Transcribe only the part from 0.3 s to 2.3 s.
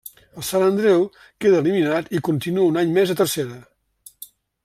El Sant Andreu queda eliminat i